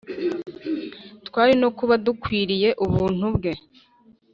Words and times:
twari 1.27 1.53
no 1.61 1.69
kuba 1.77 1.93
dukwiriye 2.05 2.69
ubuntu 2.85 3.25
bwe 3.35 3.53